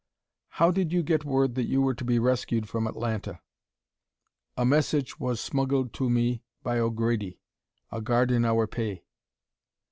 [0.57, 3.39] "How did you get word that you were to be rescued from Atlanta?"
[4.57, 7.39] "A message was smuggled in to me by O'Grady,
[7.91, 9.03] a guard in our pay."